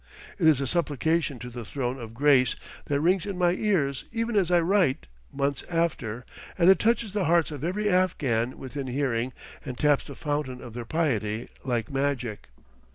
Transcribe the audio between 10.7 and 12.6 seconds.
their piety like magic.